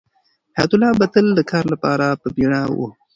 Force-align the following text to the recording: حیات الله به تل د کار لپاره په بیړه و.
حیات 0.57 0.71
الله 0.73 0.91
به 0.99 1.05
تل 1.13 1.25
د 1.35 1.39
کار 1.51 1.65
لپاره 1.73 2.05
په 2.21 2.27
بیړه 2.35 2.61
و. 2.77 2.79